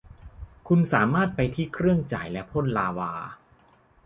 [0.67, 3.13] คุณสามารถไปที่เครื่องจ่ายและพ่นลาวา